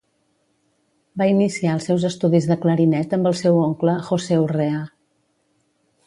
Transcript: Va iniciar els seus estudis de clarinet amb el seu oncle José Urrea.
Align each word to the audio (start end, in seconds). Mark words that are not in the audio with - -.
Va 1.21 1.25
iniciar 1.31 1.75
els 1.79 1.89
seus 1.89 2.05
estudis 2.09 2.47
de 2.51 2.57
clarinet 2.63 3.13
amb 3.17 3.29
el 3.31 3.35
seu 3.41 3.59
oncle 3.65 3.93
José 4.09 4.39
Urrea. 4.45 4.81